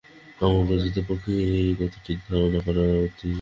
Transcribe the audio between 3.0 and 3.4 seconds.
অতি কঠিন।